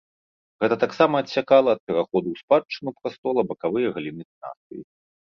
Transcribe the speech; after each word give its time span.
Гэта 0.63 0.75
таксама 0.83 1.19
адсякала 1.23 1.69
ад 1.77 1.81
пераходу 1.89 2.27
ў 2.33 2.45
спадчыну 2.45 2.89
прастола 2.99 3.45
бакавыя 3.53 3.93
галіны 3.99 4.23
дынастыі. 4.29 4.81